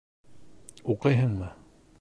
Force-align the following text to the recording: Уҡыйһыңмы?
Уҡыйһыңмы? 0.95 1.55